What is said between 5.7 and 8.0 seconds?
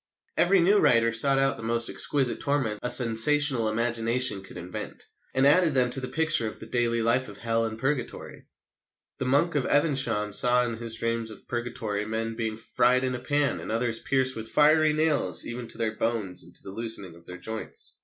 them to the picture of the daily life of Hell and